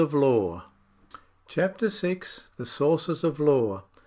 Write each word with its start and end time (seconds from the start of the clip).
States 0.01 0.61
CHAPTER 1.47 1.87
VI. 1.87 2.21
THE 2.57 2.65
SOURCES 2.65 3.23
OF 3.23 3.39
LAW. 3.39 3.83